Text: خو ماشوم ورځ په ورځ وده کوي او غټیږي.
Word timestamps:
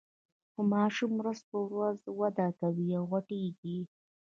خو 0.51 0.61
ماشوم 0.73 1.11
ورځ 1.19 1.39
په 1.49 1.57
ورځ 1.71 1.97
وده 2.19 2.47
کوي 2.59 2.89
او 2.99 3.03
غټیږي. 3.11 3.79